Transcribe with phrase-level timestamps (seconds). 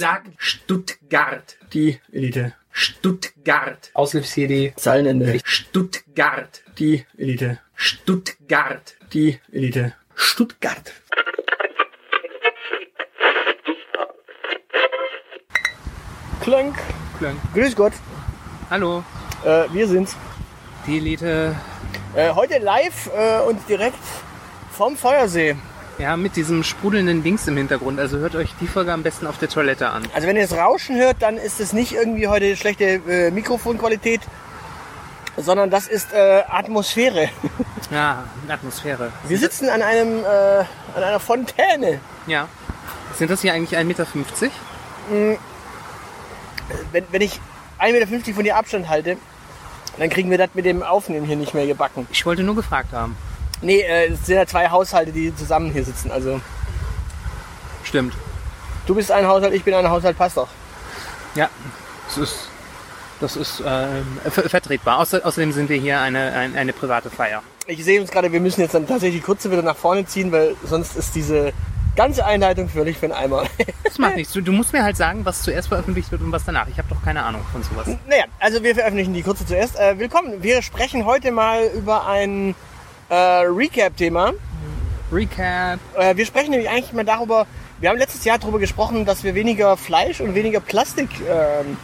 [0.00, 1.56] Sag Stuttgart.
[1.72, 2.52] Die Elite.
[2.70, 3.90] Stuttgart.
[3.94, 4.72] Aushilfs-CD.
[4.76, 5.40] Zeilenende.
[5.42, 6.62] Stuttgart.
[6.78, 7.58] Die Elite.
[7.74, 8.94] Stuttgart.
[9.12, 9.94] Die Elite.
[10.14, 10.92] Stuttgart.
[16.42, 16.76] Klank.
[17.18, 17.36] Klang.
[17.54, 17.94] Grüß Gott.
[18.70, 19.02] Hallo.
[19.44, 20.16] Äh, wir sind's.
[20.86, 21.56] Die Elite.
[22.14, 23.98] Äh, heute live äh, und direkt
[24.70, 25.56] vom Feuersee.
[25.98, 27.98] Ja, mit diesem sprudelnden Dings im Hintergrund.
[27.98, 30.04] Also hört euch die Folge am besten auf der Toilette an.
[30.14, 34.20] Also wenn ihr das Rauschen hört, dann ist es nicht irgendwie heute schlechte äh, Mikrofonqualität,
[35.36, 37.28] sondern das ist äh, Atmosphäre.
[37.90, 39.10] Ja, Atmosphäre.
[39.28, 40.58] Wir sitzen an einem äh,
[40.94, 42.00] an einer Fontäne.
[42.26, 42.46] Ja.
[43.14, 44.06] Sind das hier eigentlich 1,50 Meter?
[46.92, 47.40] Wenn, wenn ich
[47.78, 49.16] 1,50 Meter von dir Abstand halte,
[49.98, 52.06] dann kriegen wir das mit dem Aufnehmen hier nicht mehr gebacken.
[52.12, 53.16] Ich wollte nur gefragt haben.
[53.60, 56.10] Nee, äh, es sind ja zwei Haushalte, die zusammen hier sitzen.
[56.10, 56.40] Also
[57.84, 58.14] Stimmt.
[58.86, 60.48] du bist ein Haushalt, ich bin ein Haushalt, passt doch.
[61.34, 61.48] Ja,
[62.06, 62.48] das ist,
[63.20, 64.98] das ist ähm, ver vertretbar.
[64.98, 67.42] Außer, außerdem sind wir hier eine, ein, eine private Feier.
[67.66, 70.32] Ich sehe uns gerade, wir müssen jetzt dann tatsächlich die Kurze wieder nach vorne ziehen,
[70.32, 71.52] weil sonst ist diese
[71.96, 73.44] ganze Einleitung völlig für den Eimer.
[73.84, 74.32] Das macht nichts.
[74.34, 76.68] Du, du musst mir halt sagen, was zuerst veröffentlicht wird und was danach.
[76.68, 77.88] Ich habe doch keine Ahnung von sowas.
[78.06, 79.76] naja, also wir veröffentlichen die Kurze zuerst.
[79.76, 82.54] Äh, willkommen, wir sprechen heute mal über ein
[83.08, 84.32] äh, Recap-Thema.
[85.12, 85.80] Recap.
[85.96, 87.46] Äh, wir sprechen nämlich eigentlich mal darüber,
[87.80, 91.76] wir haben letztes Jahr darüber gesprochen, dass wir weniger Fleisch und weniger Plastik ähm,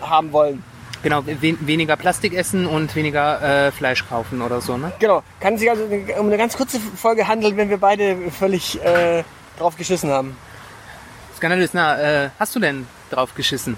[0.00, 0.64] haben wollen.
[1.02, 4.90] Genau, we weniger Plastik essen und weniger äh, Fleisch kaufen oder so, ne?
[5.00, 5.84] Genau, kann sich also
[6.18, 9.22] um eine ganz kurze Folge handeln, wenn wir beide völlig äh,
[9.58, 10.34] drauf geschissen haben.
[11.36, 11.74] Skandalös.
[11.74, 13.76] Na, äh, hast du denn drauf geschissen?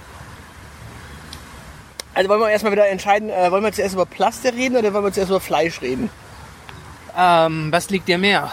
[2.15, 5.05] Also wollen wir erstmal wieder entscheiden, äh, wollen wir zuerst über Plastik reden oder wollen
[5.05, 6.09] wir zuerst über Fleisch reden?
[7.17, 8.51] Ähm, was liegt dir mehr?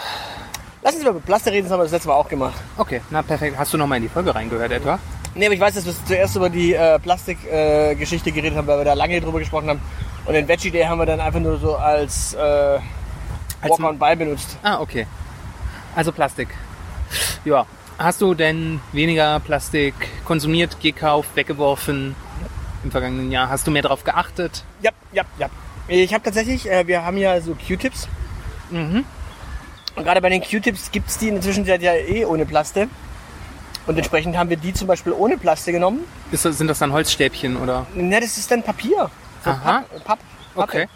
[0.82, 2.54] Lass uns über Plastik reden, das haben wir das letzte Mal auch gemacht.
[2.76, 3.56] Okay, na perfekt.
[3.58, 4.98] Hast du noch mal in die Folge reingehört etwa?
[5.34, 8.78] Nee, aber ich weiß, dass wir zuerst über die äh, Plastikgeschichte äh, geredet haben, weil
[8.78, 9.80] wir da lange drüber gesprochen haben.
[10.26, 12.78] Und den Veggie Day haben wir dann einfach nur so als, äh,
[13.62, 14.56] Walker und Ball benutzt.
[14.62, 15.06] Ah, okay.
[15.94, 16.48] Also Plastik.
[17.44, 17.66] Ja.
[17.98, 19.94] Hast du denn weniger Plastik
[20.24, 22.14] konsumiert, gekauft, weggeworfen
[22.82, 23.48] im vergangenen Jahr?
[23.48, 24.64] Hast du mehr darauf geachtet?
[24.82, 25.48] Ja, ja, ja.
[25.88, 28.08] Ich habe tatsächlich, äh, wir haben ja so Q-Tips.
[28.74, 29.04] Mhm.
[29.96, 32.88] Und gerade bei den Q-Tips gibt es die in der Zwischenzeit ja eh ohne Plaste.
[33.86, 36.04] Und entsprechend haben wir die zum Beispiel ohne Plaste genommen.
[36.32, 37.86] Ist das, sind das dann Holzstäbchen oder?
[37.94, 39.10] Na, das ist dann Papier.
[39.44, 39.84] So Aha.
[40.04, 40.18] Papp, Papp.
[40.54, 40.88] Okay.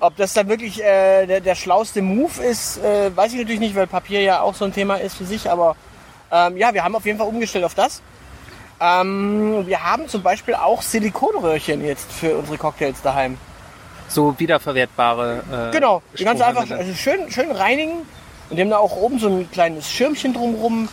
[0.00, 3.74] Ob das dann wirklich äh, der, der schlauste Move ist, äh, weiß ich natürlich nicht,
[3.74, 5.50] weil Papier ja auch so ein Thema ist für sich.
[5.50, 5.76] Aber
[6.32, 8.00] ähm, ja, wir haben auf jeden Fall umgestellt auf das.
[8.80, 13.36] Ähm, wir haben zum Beispiel auch Silikonröhrchen jetzt für unsere Cocktails daheim.
[14.10, 15.42] So wiederverwertbare.
[15.70, 17.92] Äh, Genau, die kannst du einfach Strohhalme also schön, schön reinigen.
[18.50, 20.88] Und die haben da auch oben so ein kleines Schirmchen drumrum.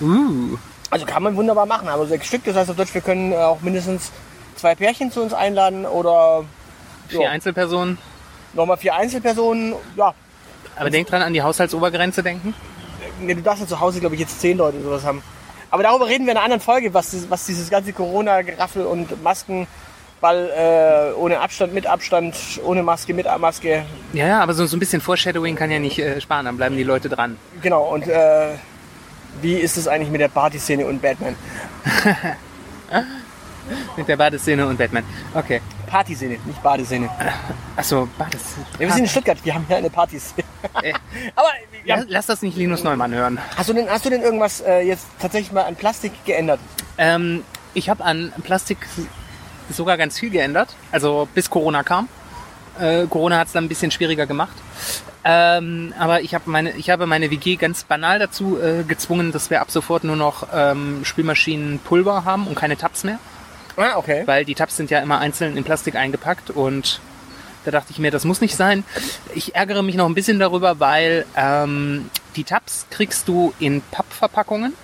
[0.00, 0.56] Uh.
[0.90, 1.88] Also kann man wunderbar machen.
[1.88, 4.10] Aber sechs Stück, das heißt auf Deutsch, wir können äh, auch mindestens
[4.56, 6.44] zwei Pärchen zu uns einladen oder
[7.08, 7.30] Vier Ja.
[7.30, 7.98] Einzelpersonen.
[8.54, 9.74] nochmal vier Einzelpersonen.
[9.96, 10.14] Ja,
[10.76, 12.54] Aber denk dran, an die Haushaltsobergrenze denken.
[13.20, 15.22] nee, du darfst ja zu Hause, glaube ich, jetzt zehn Leute sowas haben.
[15.72, 19.66] Aber darüber reden wir in einer anderen Folge, was, was dieses ganze Corona-Geraffel und Masken,
[20.20, 23.84] weil äh, ohne Abstand, mit Abstand, ohne Maske, mit Maske.
[24.12, 26.76] Ja, ja, aber so, so ein bisschen Foreshadowing kann ja nicht äh, sparen, dann bleiben
[26.76, 27.36] die Leute dran.
[27.62, 28.54] Genau, und äh,
[29.40, 31.36] wie ist es eigentlich mit der Partyszene und Batman?
[33.96, 35.04] Mit der Badeszene und Batman.
[35.34, 35.60] Okay.
[35.86, 37.08] Partyszene, nicht Badeszene.
[37.76, 38.66] Achso, Badeszene.
[38.74, 40.44] Ja, wir sind in Stuttgart, wir haben hier eine Partyszene.
[40.82, 40.92] Äh,
[41.36, 41.48] Aber
[41.84, 43.38] ja, lass, lass das nicht Linus Neumann hören.
[43.56, 46.60] hast, du denn, hast du denn irgendwas äh, jetzt tatsächlich mal an Plastik geändert?
[46.98, 47.44] Ähm,
[47.74, 48.78] ich habe an Plastik
[49.74, 50.74] sogar ganz viel geändert.
[50.92, 52.08] Also bis Corona kam.
[52.78, 54.56] Äh, Corona hat es dann ein bisschen schwieriger gemacht.
[55.22, 59.50] Ähm, aber ich, hab meine, ich habe meine WG ganz banal dazu äh, gezwungen, dass
[59.50, 63.18] wir ab sofort nur noch ähm, Spülmaschinenpulver haben und keine Tabs mehr.
[63.76, 64.24] Ah, okay.
[64.26, 67.00] weil die Tabs sind ja immer einzeln in Plastik eingepackt und
[67.64, 68.84] da dachte ich mir, das muss nicht sein.
[69.34, 74.74] Ich ärgere mich noch ein bisschen darüber, weil ähm, die Tabs kriegst du in Pappverpackungen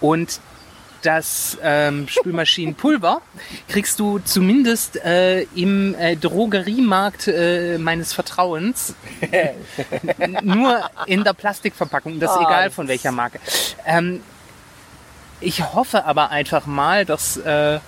[0.00, 0.40] und
[1.04, 3.20] das ähm, Spülmaschinenpulver
[3.68, 8.94] kriegst du zumindest äh, im äh, Drogeriemarkt äh, meines Vertrauens
[10.42, 12.18] nur in der Plastikverpackung.
[12.20, 13.38] Das ist Ah, egal das von welcher Marke.
[13.86, 14.22] Ähm,
[15.40, 17.80] ich hoffe aber einfach mal, dass äh,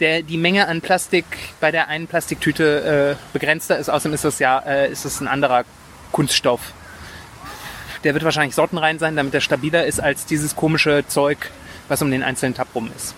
[0.00, 1.24] der, die Menge an Plastik
[1.60, 3.88] bei der einen Plastiktüte äh, begrenzter ist.
[3.88, 5.64] Außerdem ist das ja äh, ist es ein anderer
[6.10, 6.72] Kunststoff.
[8.04, 11.50] Der wird wahrscheinlich sortenrein sein, damit er stabiler ist als dieses komische Zeug,
[11.88, 13.14] was um den einzelnen Tab rum ist.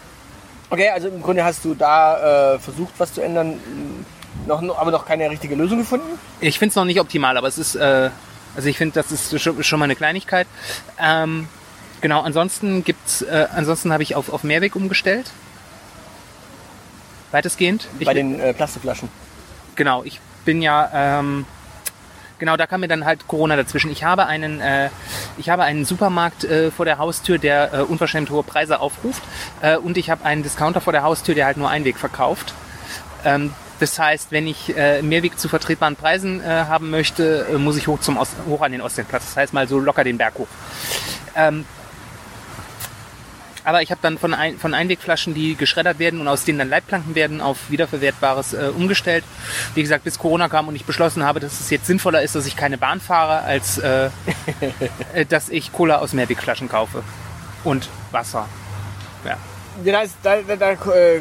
[0.71, 3.59] Okay, also im Grunde hast du da äh, versucht, was zu ändern,
[4.47, 6.19] noch, aber noch keine richtige Lösung gefunden?
[6.41, 8.11] Ich finde es noch nicht optimal, aber es ist, äh,
[8.57, 10.47] also ich finde, das ist schon, schon mal eine Kleinigkeit.
[10.99, 11.49] Ähm,
[12.05, 15.31] Genau, ansonsten gibt's, äh, ansonsten habe ich auf, auf Mehrweg umgestellt.
[17.31, 17.89] Weitestgehend.
[17.99, 19.09] Ich, Bei den äh, Plastikflaschen.
[19.75, 21.47] genau, ich bin ja, ähm,
[22.39, 23.91] genau, da kam mir dann halt Corona dazwischen.
[23.91, 24.91] Ich habe einen, äh,
[25.39, 29.23] ich habe einen Supermarkt äh, vor der Haustür, der äh, unverschämt hohe Preise aufruft,
[29.61, 32.55] äh, und ich habe einen Discounter vor der Haustür, der halt nur Einweg verkauft.
[33.25, 37.77] Ähm, das heißt, wenn ich äh, Mehrweg zu vertretbaren Preisen äh, haben möchte, äh, muss
[37.77, 39.25] ich hoch zum Ost, hoch an den Ostendplatz.
[39.27, 40.47] Das heißt mal so locker den Berg hoch.
[41.35, 41.65] Ähm,
[43.65, 46.69] aber ich habe dann von, ein, von Einwegflaschen, die geschreddert werden und aus denen dann
[46.69, 49.25] Leitplanken werden, auf wiederverwertbares äh, umgestellt.
[49.75, 52.47] Wie gesagt, bis Corona kam und ich beschlossen habe, dass es jetzt sinnvoller ist, dass
[52.47, 54.11] ich keine Bahn fahre, als äh,
[55.15, 57.03] äh, dass ich Cola aus Mehrwegflaschen kaufe.
[57.65, 58.47] Und Wasser.
[59.25, 59.37] Ja.
[59.83, 61.21] Ja, da, ist, da, da, äh,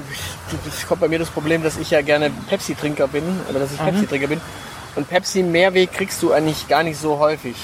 [0.87, 4.27] kommt bei mir das Problem, dass ich ja gerne Pepsi-Trinker bin, oder dass ich Pepsi-Trinker
[4.27, 4.41] bin.
[4.95, 7.55] Und Pepsi Mehrweg kriegst du eigentlich gar nicht so häufig.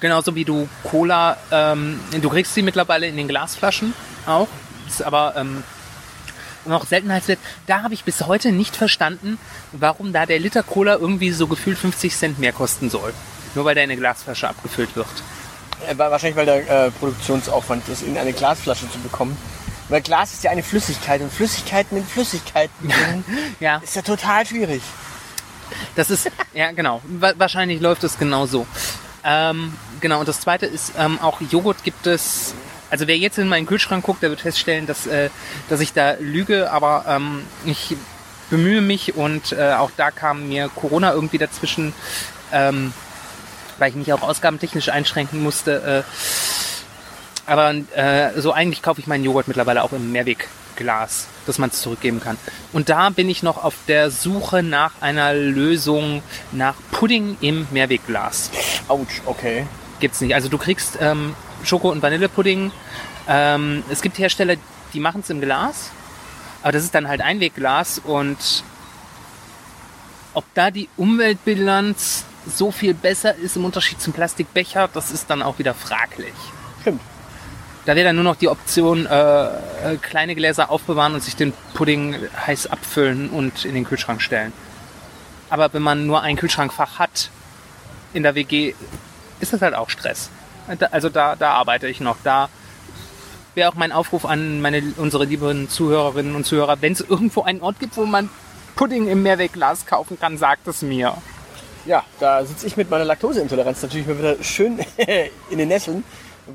[0.00, 3.92] Genauso wie du Cola, ähm, du kriegst sie mittlerweile in den Glasflaschen
[4.26, 4.48] auch.
[4.88, 5.62] Ist aber ähm,
[6.64, 7.38] noch Seltenheitswert.
[7.66, 9.38] Da habe ich bis heute nicht verstanden,
[9.72, 13.12] warum da der Liter Cola irgendwie so gefühlt 50 Cent mehr kosten soll.
[13.54, 15.06] Nur weil der in eine Glasflasche abgefüllt wird.
[15.88, 19.36] Äh, wa- wahrscheinlich, weil der äh, Produktionsaufwand ist, in eine Glasflasche zu bekommen.
[19.88, 23.24] Weil Glas ist ja eine Flüssigkeit und Flüssigkeiten in Flüssigkeiten drin
[23.58, 24.82] Ja, ist ja total schwierig.
[25.96, 27.00] das ist, ja genau.
[27.04, 28.66] Wa wahrscheinlich läuft es genau so.
[29.24, 32.54] Ähm, genau, und das zweite ist, ähm, auch Joghurt gibt es.
[32.90, 35.30] Also wer jetzt in meinen Kühlschrank guckt, der wird feststellen, dass, äh,
[35.68, 37.96] dass ich da lüge, aber ähm, ich
[38.50, 41.92] bemühe mich und äh, auch da kam mir Corona irgendwie dazwischen,
[42.52, 42.92] ähm,
[43.78, 46.04] weil ich mich auch ausgabentechnisch einschränken musste.
[46.04, 50.10] Äh, aber äh, so eigentlich kaufe ich meinen Joghurt mittlerweile auch im
[50.80, 52.36] Mehrwegglas, dass man es zurückgeben kann.
[52.72, 56.22] Und da bin ich noch auf der Suche nach einer Lösung
[56.52, 58.50] nach Pudding im Mehrwegglas.
[58.88, 59.66] Autsch, okay.
[60.00, 60.34] Gibt's nicht.
[60.34, 61.34] Also du kriegst ähm,
[61.64, 62.72] Schoko- und Vanillepudding.
[63.28, 64.56] Ähm, es gibt Hersteller,
[64.94, 65.90] die machen es im Glas,
[66.62, 68.64] aber das ist dann halt Einwegglas und
[70.32, 75.42] ob da die Umweltbilanz so viel besser ist im Unterschied zum Plastikbecher, das ist dann
[75.42, 76.32] auch wieder fraglich.
[76.80, 77.00] Stimmt.
[77.86, 81.52] Da wäre dann nur noch die Option, äh, äh, kleine Gläser aufbewahren und sich den
[81.74, 82.16] Pudding
[82.46, 84.52] heiß abfüllen und in den Kühlschrank stellen.
[85.48, 87.30] Aber wenn man nur ein Kühlschrankfach hat
[88.12, 88.74] in der WG,
[89.40, 90.30] ist das halt auch Stress.
[90.90, 92.16] Also da, da arbeite ich noch.
[92.22, 92.48] Da
[93.54, 97.62] wäre auch mein Aufruf an meine, unsere lieben Zuhörerinnen und Zuhörer, wenn es irgendwo einen
[97.62, 98.28] Ort gibt, wo man
[98.76, 101.14] Pudding im Mehrwegglas kaufen kann, sagt es mir.
[101.86, 104.78] Ja, da sitze ich mit meiner Laktoseintoleranz natürlich mal wieder schön
[105.50, 106.04] in den Nesseln,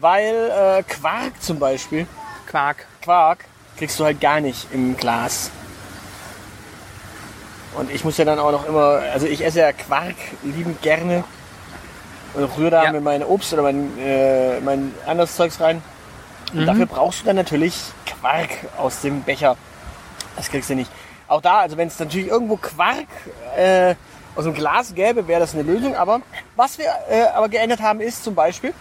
[0.01, 0.33] weil
[0.79, 2.07] äh, Quark zum Beispiel,
[2.47, 2.85] Quark.
[3.01, 3.39] Quark
[3.77, 5.51] kriegst du halt gar nicht im Glas.
[7.75, 11.23] Und ich muss ja dann auch noch immer, also ich esse ja Quark liebend gerne
[12.33, 12.91] und rühre da Ja.
[12.91, 15.81] mit meinem Obst oder mein, äh, mein anderes Zeugs rein.
[16.53, 17.75] Und dafür brauchst du dann natürlich
[18.05, 19.57] Quark aus dem Becher.
[20.37, 20.89] Das kriegst du nicht.
[21.27, 23.07] Auch da, also wenn es natürlich irgendwo Quark
[23.57, 23.95] äh,
[24.35, 25.95] aus dem Glas gäbe, wäre das eine Lösung.
[25.95, 26.21] Aber
[26.55, 28.73] was wir äh, aber geändert haben, ist zum Beispiel,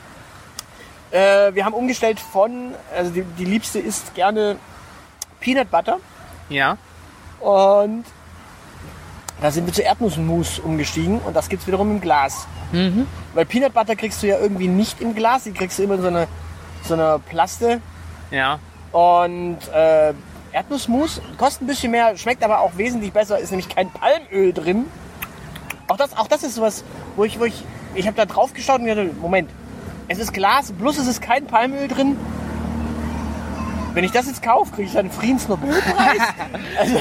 [1.15, 4.57] äh, wir haben umgestellt von, also die, die Liebste isst gerne
[5.41, 5.99] Peanut Butter
[6.49, 6.77] Ja.
[7.41, 8.05] und
[9.41, 12.47] da sind wir zu Erdnussmus umgestiegen und das gibt's wiederum im Glas.
[13.35, 16.03] Weil Peanut Butter kriegst du ja irgendwie nicht im Glas, die kriegst du immer in
[16.03, 16.27] so eine,
[16.85, 17.81] so eine Plaste
[18.31, 18.59] Ja.
[18.93, 20.13] und äh,
[20.53, 24.87] Erdnussmus kostet ein bisschen mehr, schmeckt aber auch wesentlich besser, ist nämlich kein Palmöl drin.
[25.89, 26.85] Auch das, auch das ist sowas,
[27.17, 29.51] wo ich, wo ich, ich habe da drauf geschaut und gedacht, Moment,
[30.09, 32.17] es ist Glas, plus es ist kein Palmöl drin.
[33.95, 36.19] Wenn ich das jetzt kaufe, kriege ich dann einen Friedensnobelpreis.
[36.79, 36.99] also,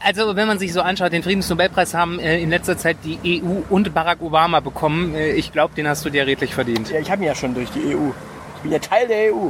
[0.00, 3.62] Also wenn man sich so anschaut, den Friedensnobelpreis haben äh, in letzter Zeit die EU
[3.70, 5.14] und Barack Obama bekommen.
[5.14, 6.90] Äh, Ich glaube, den hast du dir redlich verdient.
[6.90, 8.10] ja, ich habe ihn ja schon durch die EU.
[8.56, 9.48] Ich bin ja Teil der EU.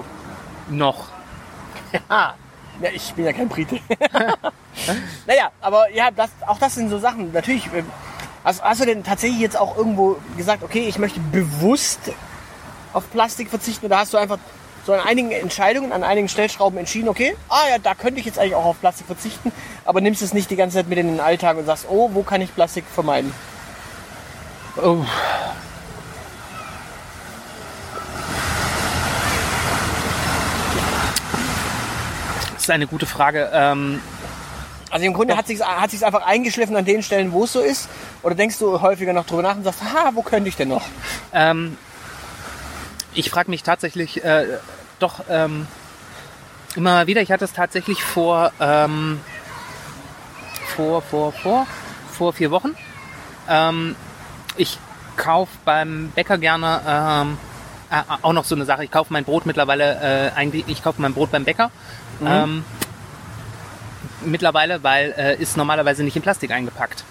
[0.70, 1.06] Noch.
[2.80, 3.80] Ja, ich bin ja kein Brite.
[5.26, 7.32] naja, aber ja, das, auch das sind so Sachen.
[7.32, 7.68] Natürlich,
[8.44, 11.98] hast, hast du denn tatsächlich jetzt auch irgendwo gesagt, okay, ich möchte bewusst
[12.92, 14.38] auf Plastik verzichten oder hast du einfach
[14.86, 18.38] so an einigen Entscheidungen, an einigen Stellschrauben entschieden, okay, ah ja, da könnte ich jetzt
[18.38, 19.52] eigentlich auch auf Plastik verzichten,
[19.84, 22.22] aber nimmst es nicht die ganze Zeit mit in den Alltag und sagst, oh, wo
[22.22, 23.32] kann ich Plastik vermeiden?
[24.82, 25.04] Oh.
[32.54, 33.50] Das ist eine gute Frage.
[33.52, 34.00] Ähm,
[34.90, 37.60] Also im Grunde hat sich hat sich's einfach eingeschliffen an den Stellen, wo es so
[37.60, 37.88] ist.
[38.22, 40.82] Oder denkst du häufiger noch drüber nach und sagst, ha, wo könnte ich denn noch?
[41.32, 41.76] ähm,
[43.18, 44.46] ich frage mich tatsächlich äh,
[45.00, 45.66] doch ähm,
[46.76, 47.20] immer wieder.
[47.20, 49.20] Ich hatte es tatsächlich vor, ähm,
[50.76, 51.66] vor, vor, vor,
[52.12, 52.76] vor vier Wochen.
[53.48, 53.96] Ähm,
[54.56, 54.78] ich
[55.16, 57.38] kaufe beim Bäcker gerne ähm,
[57.90, 58.84] äh, auch noch so eine Sache.
[58.84, 61.72] Ich kaufe mein Brot mittlerweile äh, eigentlich, ich kaufe mein Brot beim Bäcker.
[62.24, 62.64] Ähm,
[64.24, 67.04] mittlerweile, weil äh, ist normalerweise nicht in Plastik eingepackt.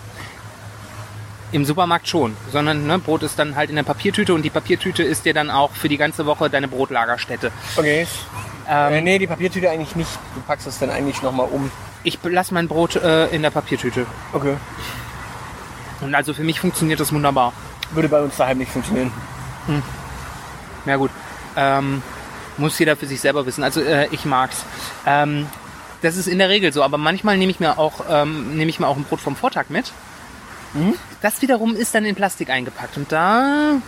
[1.51, 5.03] Im Supermarkt schon, sondern ne, Brot ist dann halt in der Papiertüte und die Papiertüte
[5.03, 7.51] ist dir dann auch für die ganze Woche deine Brotlagerstätte.
[7.77, 8.05] Okay.
[8.69, 10.09] Ähm, äh, nee, die Papiertüte eigentlich nicht.
[10.35, 11.71] Du packst es dann eigentlich nochmal um.
[12.03, 14.05] Ich lasse mein Brot äh, in der Papiertüte.
[14.33, 14.55] Okay.
[16.01, 17.53] Und also für mich funktioniert das wunderbar.
[17.91, 19.11] Würde bei uns daheim nicht funktionieren.
[20.85, 21.11] Ja gut.
[21.55, 22.01] Ähm,
[22.57, 23.63] muss jeder für sich selber wissen.
[23.63, 24.65] Also äh, ich mag's.
[25.05, 25.47] Ähm,
[26.01, 28.79] das ist in der Regel so, aber manchmal nehme ich mir auch ähm, nehme ich
[28.79, 29.91] mir auch ein Brot vom Vortag mit.
[31.21, 33.81] Das wiederum ist dann in Plastik eingepackt und da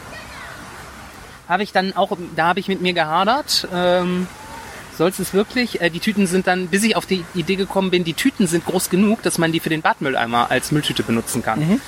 [1.48, 3.68] habe ich dann auch, da habe ich mit mir gehadert.
[3.74, 4.28] Ähm,
[5.00, 5.82] soll es wirklich?
[5.82, 8.66] Äh, die Tüten sind dann, bis ich auf die Idee gekommen bin, die Tüten sind
[8.66, 11.82] groß genug, dass man die für den Badmülleimer als Mülltüte benutzen kann.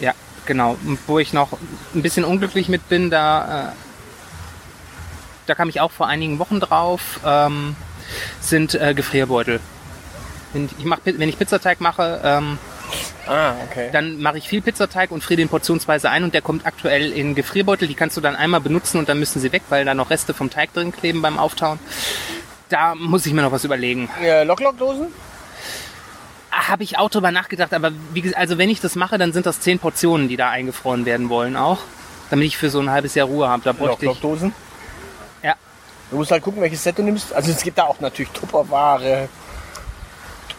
[0.00, 0.12] Ja,
[0.44, 0.76] genau.
[1.06, 1.58] Wo ich noch
[1.94, 3.72] ein bisschen unglücklich mit bin, da, äh,
[5.46, 7.74] da kam ich auch vor einigen Wochen drauf, ähm,
[8.40, 9.60] sind äh, Gefrierbeutel.
[10.52, 12.58] Wenn ich, mach, wenn ich Pizzateig mache, ähm,
[13.26, 13.88] Ah, okay.
[13.92, 17.34] dann mache ich viel Pizzateig und friere den portionsweise ein und der kommt aktuell in
[17.34, 17.88] Gefrierbeutel.
[17.88, 20.34] Die kannst du dann einmal benutzen und dann müssen sie weg, weil da noch Reste
[20.34, 21.78] vom Teig drin kleben beim Auftauen.
[22.68, 24.08] Da muss ich mir noch was überlegen.
[24.20, 25.08] Äh, Locklock-Dosen?
[26.50, 29.46] Habe ich auch drüber nachgedacht, aber wie gesagt, also wenn ich das mache, dann sind
[29.46, 31.80] das zehn Portionen, die da eingefroren werden wollen auch.
[32.30, 33.62] Damit ich für so ein halbes Jahr Ruhe habe.
[33.62, 34.12] Da bräuchte ich.
[34.12, 34.52] Locklock-Dosen?
[35.42, 35.54] Ja.
[36.10, 37.32] Du musst halt gucken, welches Set du nimmst.
[37.32, 39.28] Also es gibt da auch natürlich Tupperware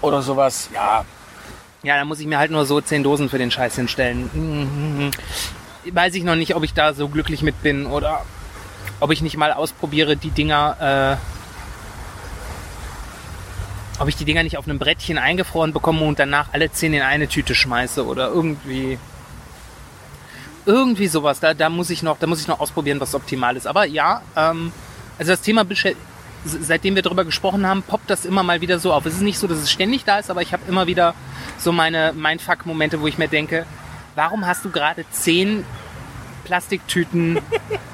[0.02, 0.70] oder sowas.
[0.74, 1.04] Ja,
[1.88, 4.30] Ja, da muss ich mir halt nur so zehn Dosen für den Scheiß hinstellen.
[4.34, 5.12] Mhm.
[5.96, 8.26] Weiß ich noch nicht, ob ich da so glücklich mit bin oder
[9.00, 11.18] ob ich nicht mal ausprobiere, die Dinger,
[13.98, 16.94] äh, ob ich die Dinger nicht auf einem Brettchen eingefroren bekomme und danach alle zehn
[16.94, 19.00] in eine Tüte schmeiße oder irgendwie.
[20.66, 21.40] Irgendwie sowas.
[21.40, 23.66] Da, da muss ich noch, da muss ich noch ausprobieren, was optimal ist.
[23.66, 24.74] Aber ja, ähm,
[25.18, 25.64] also das Thema
[26.48, 29.06] seitdem wir darüber gesprochen haben, poppt das immer mal wieder so auf.
[29.06, 31.14] Es ist nicht so, dass es ständig da ist, aber ich habe immer wieder
[31.58, 33.66] so meine Mindfuck-Momente, wo ich mir denke,
[34.16, 35.66] warum hast du gerade zehn
[36.46, 37.40] Plastiktüten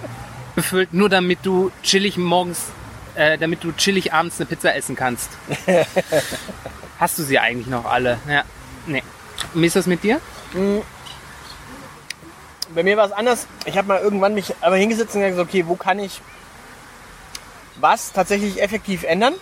[0.56, 2.72] befüllt, nur damit du chillig morgens,
[3.16, 5.32] äh, damit du chillig abends eine Pizza essen kannst?
[7.00, 8.20] hast du sie eigentlich noch alle?
[8.30, 8.44] Ja,
[8.86, 9.04] nee.
[9.54, 10.22] Wie ist das mit dir?
[12.74, 13.48] bei mir war es anders.
[13.66, 16.22] Ich habe mal irgendwann mich aber hingesetzt und gesagt, okay, wo kann ich
[17.76, 19.34] was tatsächlich effektiv ändern?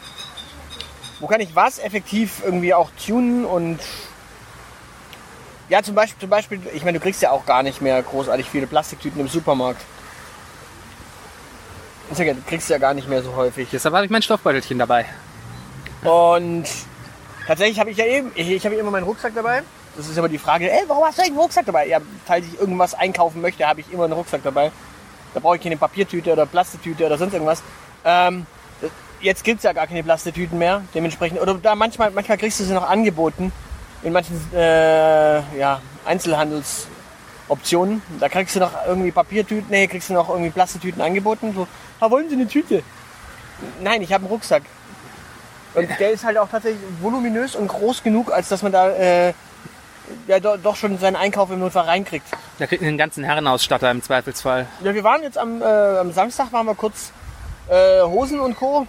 [1.19, 3.79] Wo kann ich was effektiv irgendwie auch tunen und
[5.69, 8.49] ja, zum Beispiel, zum Beispiel, ich meine, du kriegst ja auch gar nicht mehr großartig
[8.49, 9.81] viele Plastiktüten im Supermarkt.
[12.09, 13.69] Du kriegst ja gar nicht mehr so häufig.
[13.71, 15.05] Deshalb habe ich mein Stoffbeutelchen dabei.
[16.03, 16.65] Und
[17.47, 19.63] tatsächlich habe ich ja eben, ich, ich habe immer meinen Rucksack dabei.
[19.95, 21.87] Das ist aber die Frage, ey, warum hast du eigentlich einen Rucksack dabei?
[21.87, 24.71] Ja, falls ich irgendwas einkaufen möchte, habe ich immer einen Rucksack dabei.
[25.33, 27.63] Da brauche ich keine Papiertüte oder Plastiktüte oder sonst irgendwas.
[28.05, 28.45] Ähm,
[29.21, 31.39] jetzt gibt's ja gar keine Plastiktüten mehr, dementsprechend.
[31.41, 33.51] Oder da manchmal, manchmal kriegst du sie noch angeboten
[34.03, 38.01] in manchen äh, ja, Einzelhandelsoptionen.
[38.19, 41.53] Da kriegst du noch irgendwie Papiertüten, nee, kriegst du noch irgendwie Plastiktüten angeboten.
[41.53, 41.67] So,
[41.99, 42.83] ah, wollen Sie eine Tüte?
[43.81, 44.63] Nein, ich habe einen Rucksack.
[45.73, 49.33] Und der ist halt auch tatsächlich voluminös und groß genug, als dass man da äh,
[50.27, 52.25] ja, do, doch schon seinen Einkauf im Notfall reinkriegt.
[52.59, 54.67] Da kriegt einen ganzen Herrenausstatter im Zweifelsfall.
[54.83, 57.11] Ja, wir waren jetzt am, äh, am Samstag, waren wir kurz
[57.69, 58.87] äh, Hosen und Co.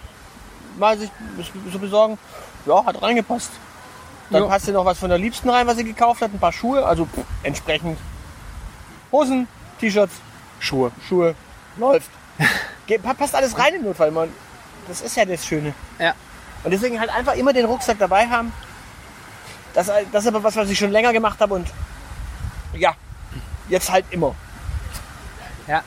[0.77, 1.09] mal sich
[1.71, 2.17] so besorgen.
[2.65, 3.51] Ja, hat reingepasst.
[4.29, 4.47] Dann Jo.
[4.49, 6.33] passt ja noch was von der Liebsten rein, was sie gekauft hat.
[6.33, 7.99] Ein paar Schuhe, also pff, entsprechend
[9.11, 9.47] Hosen,
[9.79, 10.13] T-Shirts,
[10.59, 10.91] Schuhe.
[11.07, 11.35] Schuhe.
[11.77, 12.09] Läuft.
[12.87, 14.29] Ge- pa- passt alles rein im Notfall, man.
[14.87, 15.73] Das ist ja das Schöne.
[15.99, 16.13] Ja.
[16.63, 18.51] Und deswegen halt einfach immer den Rucksack dabei haben.
[19.73, 21.67] Das, das ist aber was, was ich schon länger gemacht habe und
[22.73, 22.93] ja,
[23.69, 24.33] jetzt halt immer.
[25.67, 25.83] Ja.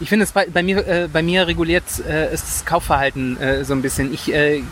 [0.00, 3.64] Ich finde es bei, bei mir äh, bei mir reguliert äh, ist das Kaufverhalten äh,
[3.64, 4.12] so ein bisschen.
[4.12, 4.62] Ich äh,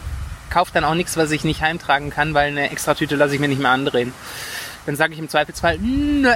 [0.50, 3.48] kaufe dann auch nichts, was ich nicht heimtragen kann, weil eine Extratüte lasse ich mir
[3.48, 4.12] nicht mehr andrehen.
[4.84, 6.34] Dann sage ich im Zweifelsfall, nö,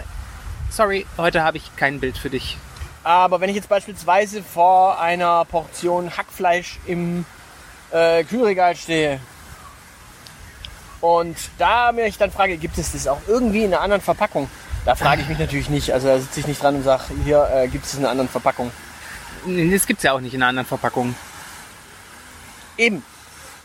[0.70, 2.56] sorry, heute habe ich kein Bild für dich.
[3.02, 7.24] Aber wenn ich jetzt beispielsweise vor einer Portion Hackfleisch im
[7.90, 9.20] äh, Kühlregal stehe
[11.00, 14.48] und da mir ich dann frage, gibt es das auch irgendwie in einer anderen Verpackung?
[14.86, 15.92] Da frage ich mich natürlich nicht.
[15.92, 18.28] Also da sitze ich nicht dran und sage, hier äh, gibt es in einer anderen
[18.28, 18.70] Verpackung.
[19.44, 21.14] Das gibt's ja auch nicht in einer anderen Verpackung.
[22.78, 23.02] Eben.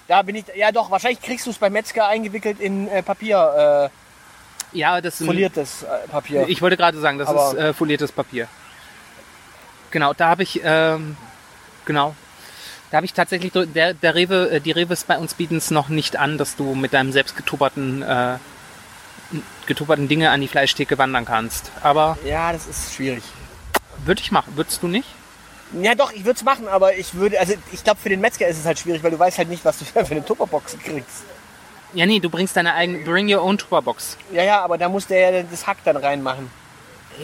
[0.08, 3.90] Da bin ich, ja doch, wahrscheinlich kriegst du es beim Metzger eingewickelt in äh, Papier,
[4.74, 6.48] Ja, das äh, foliertes äh, Papier.
[6.50, 8.48] Ich wollte gerade sagen, das Aber- ist äh, foliertes Papier.
[9.92, 11.18] Genau, da habe ich, ähm,
[11.86, 12.16] genau,
[12.90, 15.90] da habe ich tatsächlich, der, der Rewe, äh, die Reves bei uns bieten es noch
[15.90, 17.36] nicht an, dass du mit deinem selbst
[19.66, 21.72] getupperten, Dinge an die Fleischtheke wandern kannst.
[21.82, 23.24] Aber ja, das ist schwierig.
[24.06, 25.08] würde ich machen, würdest du nicht?
[25.82, 28.48] Ja doch, ich würde es machen, aber ich würde, also ich glaube für den Metzger
[28.48, 31.24] ist es halt schwierig, weil du weißt halt nicht, was du für eine Tupperbox kriegst.
[31.94, 34.18] Ja, nee, du bringst deine eigene, bring your own Tupperbox.
[34.32, 36.50] Ja, ja, aber da muss der ja das Hack dann reinmachen.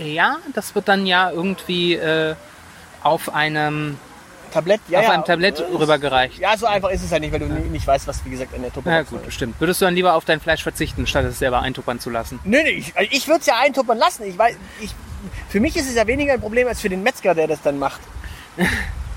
[0.01, 2.35] Ja, das wird dann ja irgendwie äh,
[3.01, 3.97] auf einem,
[4.51, 5.11] Tablett, ja, auf ja.
[5.11, 6.39] einem Tablett rübergereicht.
[6.39, 8.53] Ja, so einfach ist es halt nicht, weil du nie- nicht weißt, was wie gesagt
[8.53, 9.33] an der Ja, Tupperbox gut, ist.
[9.33, 9.59] stimmt.
[9.59, 12.39] Würdest du dann lieber auf dein Fleisch verzichten, statt es selber eintuppern zu lassen?
[12.43, 14.23] Nö, nö, ich, also ich würde es ja eintuppern lassen.
[14.23, 14.93] Ich weiß, ich,
[15.49, 17.77] für mich ist es ja weniger ein Problem als für den Metzger, der das dann
[17.79, 18.01] macht.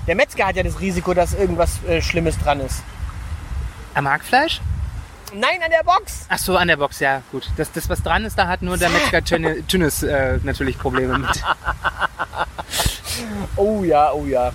[0.07, 2.81] Der Metzger hat ja das Risiko, dass irgendwas äh, Schlimmes dran ist.
[3.93, 4.59] Am Hackfleisch?
[5.33, 6.25] Nein, an der Box!
[6.27, 7.47] Ach so, an der Box, ja, gut.
[7.55, 11.19] Das, das was dran ist, da hat nur der Metzger Tönne- Tünnes äh, natürlich Probleme
[11.19, 11.29] mit.
[13.55, 14.51] Oh ja, oh ja.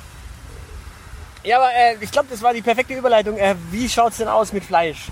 [1.46, 3.38] Ja, aber äh, ich glaube, das war die perfekte Überleitung.
[3.38, 5.06] Äh, wie schaut's denn aus mit Fleisch?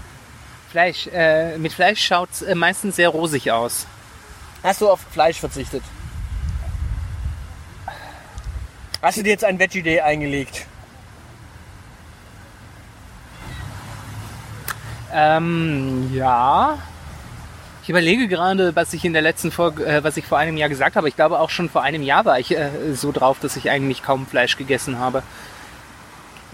[0.69, 3.87] Fleisch, äh, mit Fleisch schaut es äh, meistens sehr rosig aus.
[4.64, 5.85] Hast du auf Fleisch verzichtet?
[9.00, 10.67] Hast du dir jetzt ein Veggie Day eingelegt?
[15.12, 16.79] Ähm, ja.
[17.85, 20.69] Ich überlege gerade, was ich in der letzten Folge, äh, was ich vor einem Jahr
[20.69, 21.09] gesagt habe.
[21.09, 24.03] Ich glaube auch schon vor einem Jahr war ich äh, so drauf, dass ich eigentlich
[24.03, 25.23] kaum Fleisch gegessen habe.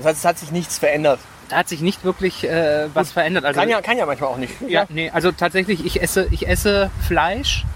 [0.01, 1.21] Das heißt, es hat sich nichts verändert.
[1.51, 3.45] Da hat sich nicht wirklich äh, was verändert.
[3.45, 4.55] Also, Kann ja, kann ja manchmal auch nicht.
[4.67, 7.67] ja, nee, also tatsächlich, ich esse, ich esse Fleisch,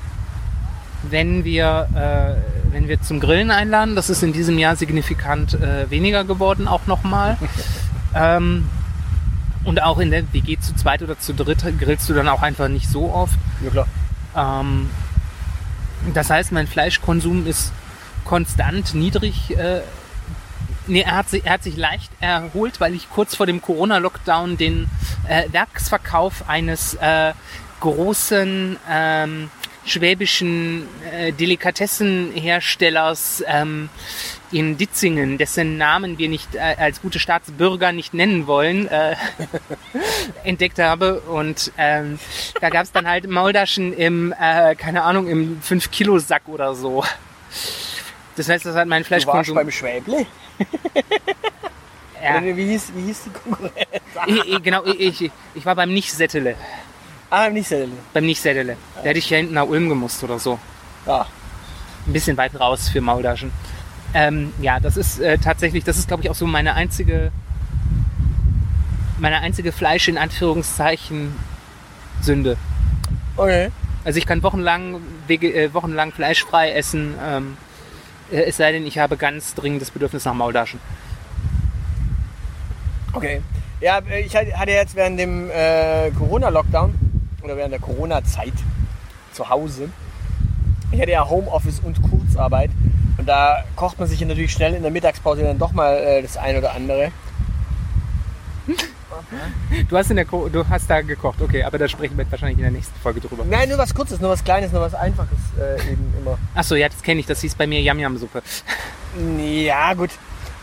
[1.02, 3.94] wenn wir, äh, wenn wir zum Grillen einladen.
[3.94, 7.36] Das ist in diesem Jahr signifikant äh, weniger geworden, auch nochmal.
[8.14, 8.68] ähm,
[9.64, 12.68] und auch in der WG zu zweit oder zu dritt grillst du dann auch einfach
[12.68, 13.38] nicht so oft.
[13.62, 13.86] Ja, klar.
[14.36, 14.88] Ähm,
[16.14, 17.72] das heißt, mein Fleischkonsum ist
[18.24, 19.56] konstant niedrig.
[20.86, 24.58] Nee, er hat, sich, er hat sich leicht erholt, weil ich kurz vor dem Corona-Lockdown
[24.58, 24.90] den
[25.28, 27.32] äh, Werksverkauf eines äh,
[27.80, 29.50] großen ähm,
[29.86, 33.88] schwäbischen äh, Delikatessenherstellers ähm,
[34.50, 39.16] in Ditzingen, dessen Namen wir nicht äh, als gute Staatsbürger nicht nennen wollen, äh,
[40.44, 41.20] entdeckt habe.
[41.20, 42.18] Und ähm,
[42.60, 47.04] da gab es dann halt Maultaschen im, äh, keine Ahnung, im 5-Kilo-Sack oder so.
[48.36, 49.54] Das heißt, das hat mein Du warst Fleischkonsum.
[49.54, 50.26] beim Schwäble?
[52.22, 53.74] Ja, Oder Wie, hieß, wie hieß die Konkurrenz?
[54.26, 56.54] ich, ich, genau, ich, ich, war beim Nicht-Settele.
[57.30, 57.96] Ah, nicht selten.
[58.12, 58.76] Beim Nicht-Settele.
[58.96, 60.58] Da hätte ich ja hinten nach Ulm gemusst oder so.
[61.06, 61.26] Ja.
[62.06, 63.52] ein bisschen weit raus für Maultaschen.
[64.14, 67.30] Ähm, ja, das ist äh, tatsächlich, das ist glaube ich auch so meine einzige,
[69.18, 71.34] meine einzige Fleisch in Anführungszeichen
[72.22, 72.56] Sünde.
[73.36, 73.70] Okay.
[74.04, 77.63] Also ich kann wochenlang, wege, äh, wochenlang fleischfrei essen, ähm, äh,
[78.30, 80.80] es sei denn, ich habe ganz dringendes Bedürfnis nach Maultaschen.
[83.12, 83.42] Okay.
[83.80, 86.94] Ja, ich hatte jetzt während dem äh, Corona-Lockdown
[87.42, 88.54] oder während der Corona-Zeit
[89.32, 89.90] zu Hause,
[90.90, 92.70] ich hatte ja Homeoffice und Kurzarbeit
[93.18, 96.36] und da kocht man sich natürlich schnell in der Mittagspause dann doch mal äh, das
[96.36, 97.10] ein oder andere.
[99.88, 102.58] Du hast, in der Ko du hast da gekocht, okay, aber da sprechen wir wahrscheinlich
[102.58, 103.44] in der nächsten Folge drüber.
[103.48, 106.38] Nein, nur was Kurzes, nur was Kleines, nur was Einfaches äh, eben immer.
[106.54, 108.42] Achso, ja, das kenne ich, das hieß bei mir Yam-Yam-Suppe.
[109.48, 110.10] Ja, gut.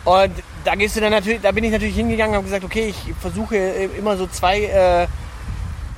[0.04, 0.32] Und
[0.64, 3.14] da gehst du dann natürlich, da bin ich natürlich hingegangen und habe gesagt, okay, ich
[3.20, 5.06] versuche äh, immer so zwei, äh,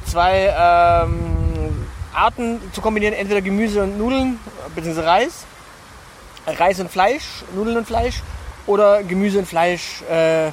[0.06, 4.38] zwei ähm, Arten zu kombinieren, entweder Gemüse und Nudeln,
[4.74, 5.46] beziehungsweise Reis,
[6.46, 8.22] Reis und Fleisch, Nudeln und Fleisch,
[8.66, 10.50] oder Gemüse und Fleisch äh,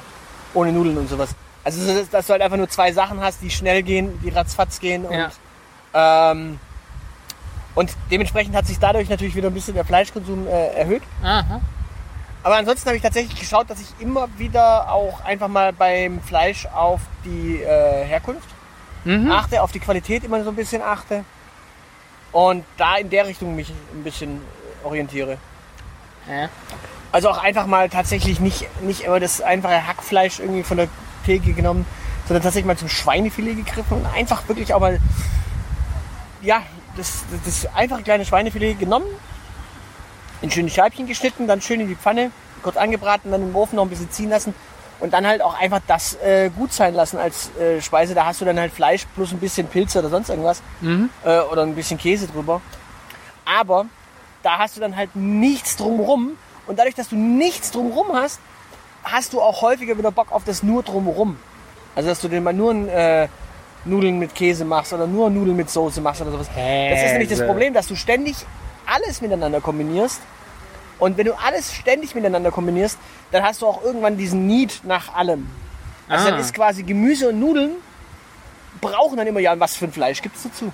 [0.54, 1.34] ohne Nudeln und sowas.
[1.64, 4.30] Also so, dass, dass du halt einfach nur zwei Sachen hast, die schnell gehen, die
[4.30, 5.14] ratzfatz gehen und
[5.94, 6.30] Ja.
[6.32, 6.58] ähm,
[7.74, 11.02] und dementsprechend hat sich dadurch natürlich wieder ein bisschen der Fleischkonsum äh, erhöht.
[11.22, 11.60] Aha.
[12.42, 16.66] Aber ansonsten habe ich tatsächlich geschaut, dass ich immer wieder auch einfach mal beim Fleisch
[16.66, 18.48] auf die äh, Herkunft
[19.04, 19.32] Mhm.
[19.32, 21.24] achte, auf die Qualität immer so ein bisschen achte.
[22.30, 24.40] Und da in der Richtung mich ein bisschen
[24.84, 25.38] orientiere.
[26.30, 26.48] Ja.
[27.10, 30.88] Also auch einfach mal tatsächlich nicht, nicht immer das einfache Hackfleisch irgendwie von der
[31.24, 31.86] Theke genommen,
[32.26, 34.98] sondern tatsächlich mal zum Schweinefilet gegriffen und einfach wirklich auch mal,
[36.40, 36.62] ja,
[36.96, 39.06] das, das, einfache kleine Schweinefilet genommen,
[40.40, 42.30] in schöne Scheibchen geschnitten, dann schön in die Pfanne,
[42.62, 44.54] kurz angebraten, dann im Ofen noch ein bisschen ziehen lassen
[45.00, 48.14] und dann halt auch einfach das äh, gut sein lassen als äh, Speise.
[48.14, 51.10] Da hast du dann halt Fleisch plus ein bisschen Pilze oder sonst irgendwas Mhm.
[51.24, 52.60] äh, oder ein bisschen Käse drüber.
[53.44, 53.86] Aber
[54.42, 56.32] da hast du dann halt nichts drumrum
[56.66, 58.40] und dadurch, dass du nichts drumrum hast,
[59.04, 61.36] hast du auch häufiger wieder Bock auf das nur drumrum.
[61.94, 63.28] Also dass du dir mal nur ein, äh,
[63.84, 66.46] Nudeln mit Käse machst oder nur Nudeln mit Soße machst oder sowas.
[66.48, 66.56] Das
[67.02, 67.46] ist nämlich das Käse.
[67.46, 68.36] Problem, dass du ständig
[68.86, 70.20] alles miteinander kombinierst.
[70.98, 72.96] Und wenn du alles ständig miteinander kombinierst,
[73.32, 75.50] dann hast du auch irgendwann diesen Need nach allem.
[76.08, 76.30] Also Ah.
[76.30, 77.72] dann ist quasi Gemüse und Nudeln
[78.80, 80.72] brauchen dann immer ja, was für ein Fleisch gibt es dazu?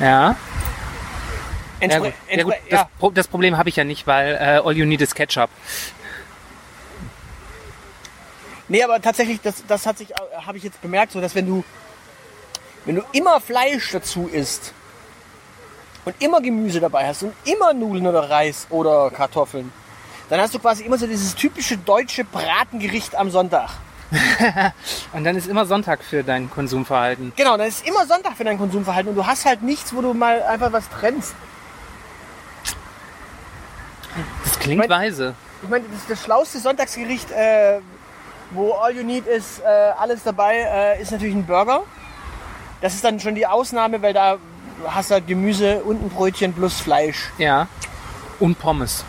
[0.00, 0.34] Ja.
[1.80, 2.14] Ja, Entspre gut.
[2.36, 2.54] Ja, gut.
[2.70, 2.88] Das, ja.
[2.98, 5.50] Pro- das Problem habe ich ja nicht, weil äh, all you need is Ketchup.
[8.68, 10.14] Nee, aber tatsächlich, das, das hat sich, äh,
[10.46, 11.64] habe ich jetzt bemerkt, so dass wenn du,
[12.84, 14.72] wenn du immer Fleisch dazu isst
[16.04, 19.72] und immer Gemüse dabei hast und immer Nudeln oder Reis oder Kartoffeln,
[20.28, 23.70] dann hast du quasi immer so dieses typische deutsche Bratengericht am Sonntag.
[25.12, 27.30] Und dann ist immer Sonntag für dein Konsumverhalten.
[27.36, 30.14] Genau, dann ist immer Sonntag für dein Konsumverhalten und du hast halt nichts, wo du
[30.14, 31.34] mal einfach was trennst.
[34.68, 35.34] Klingt Mein- weise.
[35.62, 37.80] Ich meine, das, das schlauste Sonntagsgericht, äh,
[38.52, 41.82] wo all you need ist, äh, alles dabei, äh, ist natürlich ein Burger.
[42.80, 44.38] Das ist dann schon die Ausnahme, weil da
[44.86, 47.30] hast du halt Gemüse und ein Brötchen plus Fleisch.
[47.38, 47.66] Ja.
[48.38, 49.04] Und Pommes.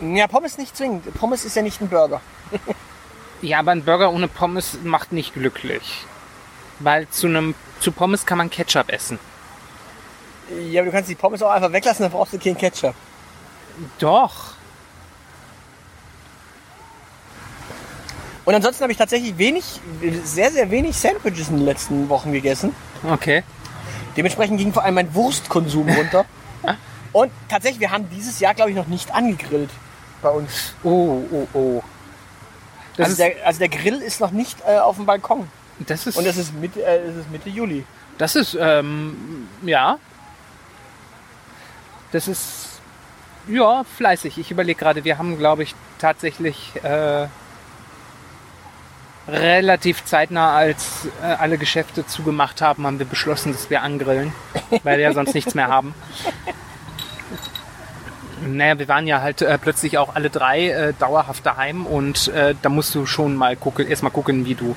[0.00, 1.12] Ja, Pommes nicht zwingend.
[1.14, 2.20] Pommes ist ja nicht ein Burger.
[3.44, 6.04] Ja, aber ein Burger ohne Pommes macht nicht glücklich.
[6.78, 9.18] Weil zu einem zu Pommes kann man Ketchup essen.
[10.70, 12.94] Ja, aber du kannst die Pommes auch einfach weglassen, dann brauchst du keinen Ketchup.
[13.98, 14.51] Doch.
[18.44, 19.64] Und ansonsten habe ich tatsächlich wenig,
[20.24, 22.74] sehr, sehr wenig Sandwiches in den letzten Wochen gegessen.
[23.08, 23.44] Okay.
[24.16, 26.24] Dementsprechend ging vor allem mein Wurstkonsum runter.
[27.12, 29.70] Und tatsächlich, wir haben dieses Jahr, glaube ich, noch nicht angegrillt
[30.22, 30.74] bei uns.
[30.82, 31.82] Oh, oh, oh.
[32.98, 35.48] Also der, also der Grill ist noch nicht äh, auf dem Balkon.
[35.86, 37.84] das ist, Und es ist Mitte, äh, es ist Mitte Juli.
[38.18, 39.98] das ist, ähm, ja.
[42.12, 42.80] Das ist,
[43.48, 44.38] ja, fleißig.
[44.38, 47.26] Ich überlege gerade, wir haben, glaube ich, tatsächlich äh,
[49.28, 54.32] relativ zeitnah, als äh, alle Geschäfte zugemacht haben, haben wir beschlossen, dass wir angrillen,
[54.82, 55.94] weil wir ja sonst nichts mehr haben.
[58.44, 62.56] Naja, wir waren ja halt äh, plötzlich auch alle drei äh, dauerhaft daheim und äh,
[62.60, 64.74] da musst du schon mal gucken, erstmal gucken, wie du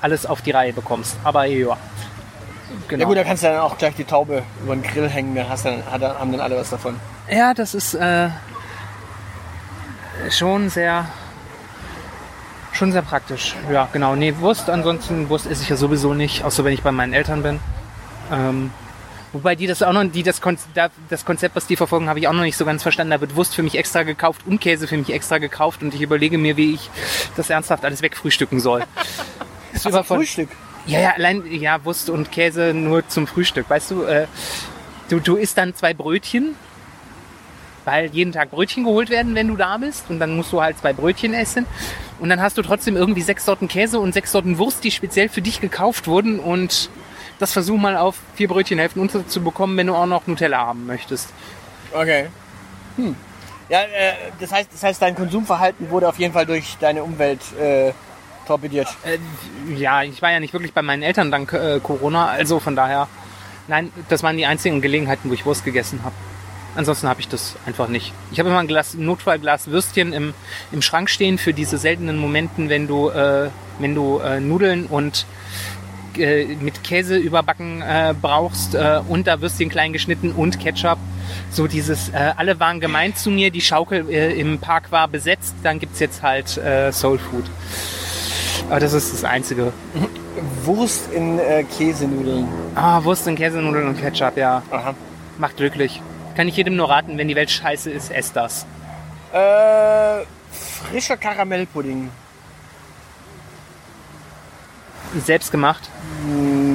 [0.00, 1.16] alles auf die Reihe bekommst.
[1.22, 1.76] Aber ja.
[2.88, 3.00] Genau.
[3.02, 5.48] Ja gut, da kannst du dann auch gleich die Taube über den Grill hängen, dann,
[5.48, 6.98] hast du dann hat, dann- haben dann alle was davon.
[7.30, 8.28] Ja, das ist äh,
[10.30, 11.06] schon sehr
[12.76, 13.54] schon sehr praktisch.
[13.72, 14.14] Ja, genau.
[14.14, 17.42] Nee, Wurst, ansonsten Wurst esse ich ja sowieso nicht, außer wenn ich bei meinen Eltern
[17.42, 17.58] bin.
[18.32, 18.70] Ähm,
[19.32, 22.18] wobei die das auch noch, die das, Kon da, das Konzept, was die verfolgen, habe
[22.18, 23.10] ich auch noch nicht so ganz verstanden.
[23.12, 26.00] Da wird Wurst für mich extra gekauft und Käse für mich extra gekauft und ich
[26.02, 26.90] überlege mir, wie ich
[27.36, 28.84] das ernsthaft alles wegfrühstücken soll.
[29.72, 30.48] Das ist Also übervoll- Frühstück.
[30.86, 33.68] ja, ja, allein, ja, Wurst und Käse nur zum Frühstück.
[33.68, 34.26] Weißt du, äh,
[35.10, 36.54] du, du isst dann zwei Brötchen,
[37.86, 40.10] weil jeden Tag Brötchen geholt werden, wenn du da bist.
[40.10, 41.64] Und dann musst du halt zwei Brötchen essen.
[42.18, 45.28] Und dann hast du trotzdem irgendwie sechs Sorten Käse und sechs Sorten Wurst, die speziell
[45.28, 46.40] für dich gekauft wurden.
[46.40, 46.90] Und
[47.38, 51.28] das versuch mal auf vier Brötchenhälften unterzubekommen, wenn du auch noch Nutella haben möchtest.
[51.92, 52.26] Okay.
[52.96, 53.14] Hm.
[53.68, 57.40] Ja, äh, das heißt, das heißt, dein Konsumverhalten wurde auf jeden Fall durch deine Umwelt
[57.60, 57.92] äh,
[58.46, 58.88] torpediert.
[59.04, 59.18] Äh,
[59.74, 63.08] ja, ich war ja nicht wirklich bei meinen Eltern dank äh, Corona, also von daher,
[63.68, 66.14] nein, das waren die einzigen Gelegenheiten, wo ich Wurst gegessen habe.
[66.76, 68.12] Ansonsten habe ich das einfach nicht.
[68.32, 70.34] Ich habe immer ein Glas, Notfallglas Würstchen im,
[70.72, 75.24] im Schrank stehen für diese seltenen Momenten, wenn du, äh, wenn du äh, Nudeln und
[76.18, 80.98] äh, mit Käse überbacken äh, brauchst äh, und da Würstchen klein geschnitten und Ketchup.
[81.50, 85.54] So dieses, äh, alle waren gemeint zu mir, die Schaukel äh, im Park war besetzt,
[85.62, 87.44] dann gibt's jetzt halt äh, Soul Food.
[88.68, 89.72] Aber das ist das Einzige.
[90.64, 92.48] Wurst in äh, Käsenudeln.
[92.74, 94.62] Ah, Wurst und Käsenudeln und Ketchup, ja.
[94.70, 94.94] Aha.
[95.38, 96.02] Macht glücklich.
[96.36, 98.66] Kann ich jedem nur raten, wenn die Welt scheiße ist, esst das.
[99.32, 100.24] Äh,
[100.90, 102.10] frischer Karamellpudding.
[105.24, 105.88] Selbst gemacht.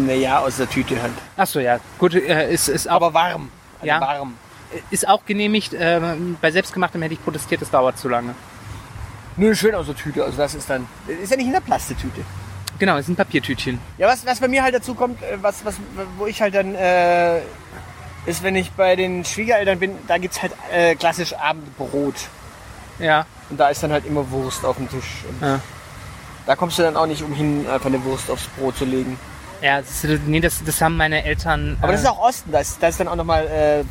[0.08, 1.14] Naja, aus der Tüte halt.
[1.38, 1.80] Achso, ja.
[2.00, 3.50] Gut, äh, ist, ist, auch, Aber warm.
[3.76, 4.02] Also Ja.
[4.02, 4.36] warm.
[4.90, 5.74] ist auch genehmigt.
[5.74, 6.00] Äh,
[6.42, 8.34] bei selbstgemachtem hätte ich protestiert, das dauert zu lange.
[9.38, 10.24] Nö, schön aus der Tüte.
[10.24, 10.88] Also das ist dann.
[11.22, 12.22] Ist ja nicht in der Plastetüte.
[12.80, 13.80] Genau, ist ein Papiertütchen.
[13.98, 15.76] Ja, was, was bei mir halt dazu kommt, äh, was, was,
[16.18, 17.42] wo ich halt dann, äh,
[18.26, 22.16] ist, wenn ich bei den Schwiegereltern bin, da gibt's halt äh, klassisch Abendbrot.
[23.00, 23.26] Ja.
[23.50, 25.24] Und da ist dann halt immer Wurst auf dem Tisch.
[25.28, 25.60] Und Ja.
[26.46, 29.20] Da kommst du dann auch nicht umhin, einfach eine Wurst aufs Brot zu legen.
[29.62, 31.78] Ja, das, ist- nee, das, das haben meine Eltern.
[31.82, 33.84] Aber das äh, ist auch Osten, da ist, da ist dann auch nochmal äh,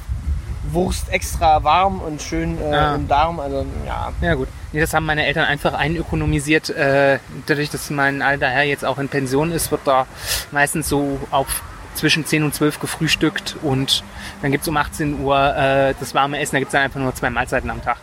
[0.73, 2.95] Wurst extra warm und schön äh, Ah.
[2.97, 3.39] im Darm.
[3.41, 4.13] Also ja.
[4.21, 4.49] Ja gut.
[4.73, 6.71] Nee, das haben meine Eltern einfach einökonomisiert.
[6.71, 10.07] Äh, dadurch, dass mein alter Herr jetzt auch in Pension ist, wird da
[10.51, 11.63] meistens so auf
[12.01, 14.03] zwischen 10 und 12 gefrühstückt und
[14.41, 16.55] dann gibt's um 18 Uhr äh, das warme Essen.
[16.57, 17.99] Da gibt's dann einfach nur zwei Mahlzeiten am Tag.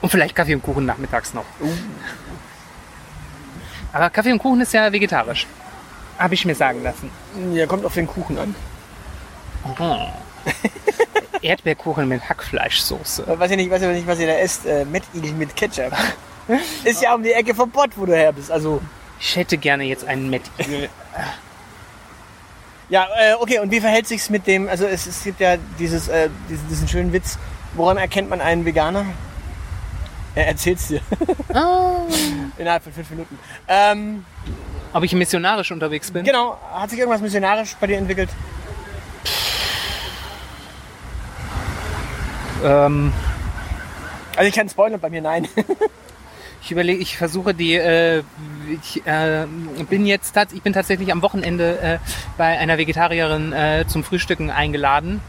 [0.00, 1.44] Und vielleicht Kaffee und Kuchen nachmittags noch.
[3.92, 5.46] Aber Kaffee und Kuchen ist ja vegetarisch.
[6.16, 7.10] Habe ich mir sagen lassen.
[7.52, 8.54] Ja, kommt auf den Kuchen an.
[11.42, 13.24] Erdbeerkuchen mit Hackfleischsoße.
[13.38, 14.64] Weiß ich nicht, weiß ich nicht, was ihr da esst.
[14.64, 15.92] Äh, Mettigel mit Ketchup.
[16.84, 18.50] ist ja um die Ecke vom Pott, wo du her bist.
[18.50, 18.80] Also
[19.18, 20.88] Ich hätte gerne jetzt einen Mettigel.
[22.90, 26.08] Ja, äh, okay, und wie verhält sich's mit dem, also es, es gibt ja dieses,
[26.08, 27.38] äh, diesen, diesen schönen Witz,
[27.74, 29.06] woran erkennt man einen Veganer?
[30.34, 31.00] Er erzählt's dir.
[31.54, 32.02] Ah.
[32.58, 33.36] Innerhalb von fünf Minuten.
[33.66, 34.24] Ähm,
[34.92, 36.24] Ob ich missionarisch unterwegs bin?
[36.24, 38.28] genau, hat sich irgendwas missionarisch bei dir entwickelt?
[42.64, 43.12] Ähm,
[44.36, 45.48] Also ich kann spoilern, bei mir nein.
[46.62, 48.22] ich überlege, ich versuche die, äh,
[48.82, 49.46] ich äh,
[49.88, 51.98] bin jetzt ich bin tatsächlich am Wochenende äh,
[52.36, 55.20] bei einer Vegetarierin äh, zum Frühstücken eingeladen.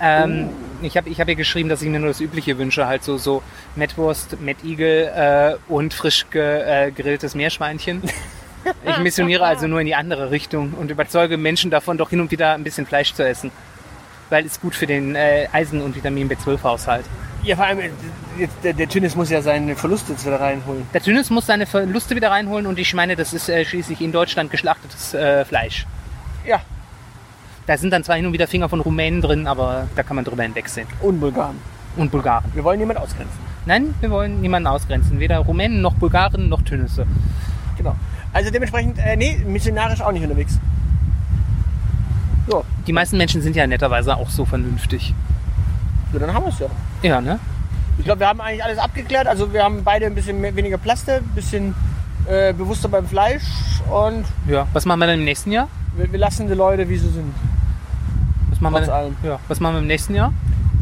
[0.00, 0.50] Ähm,
[0.82, 3.16] Ich habe ich hab ihr geschrieben, dass ich mir nur das Übliche wünsche, halt so,
[3.16, 3.42] so
[3.74, 8.02] Mettwurst, Mettigel äh, und frisch ge, äh, gegrilltes Meerschweinchen.
[8.86, 12.30] Ich missioniere also nur in die andere Richtung und überzeuge Menschen davon, doch hin und
[12.30, 13.50] wieder ein bisschen Fleisch zu essen.
[14.30, 17.04] Weil es gut für den äh, Eisen- und Vitamin B12-Haushalt.
[17.44, 17.90] Ja, vor allem, äh,
[18.62, 20.86] der, der Tünnis muss ja seine Verluste jetzt wieder reinholen.
[20.92, 24.12] Der Tünnis muss seine Verluste wieder reinholen und ich meine, das ist äh, schließlich in
[24.12, 25.86] Deutschland geschlachtetes äh, Fleisch.
[26.46, 26.60] Ja,
[27.66, 30.24] Da sind dann zwar hin und wieder Finger von Rumänen drin, aber da kann man
[30.24, 30.86] drüber hinwegsehen.
[31.00, 31.56] und Bulgaren.
[31.96, 32.50] Und Bulgaren.
[32.54, 33.38] Wir wollen niemand ausgrenzen.
[33.66, 35.20] Nein, wir wollen niemanden ausgrenzen.
[35.20, 37.06] Weder Rumänen noch Bulgaren noch Tünnisse.
[37.78, 37.96] Genau.
[38.32, 40.58] Also dementsprechend, äh, nee, missionarisch auch nicht unterwegs.
[42.48, 45.14] So, Die meisten Menschen sind ja netterweise auch so vernünftig.
[46.14, 46.66] So dann haben wir es ja.
[47.02, 47.38] Ja, ne?
[47.98, 49.26] Ich glaube, wir haben eigentlich alles abgeklärt.
[49.26, 51.74] Also wir haben beide ein bisschen mehr, weniger Plaste, ein bisschen
[52.26, 53.42] äh, bewusster beim Fleisch
[53.90, 54.66] und Ja.
[54.72, 55.68] Was machen wir dann im nächsten Jahr?
[55.96, 57.34] wir, wir lassen die Leute, wie sie sind.
[58.50, 59.16] Was machen, wir denn, allem.
[59.22, 59.38] ja.
[59.48, 60.32] Was machen wir im nächsten Jahr?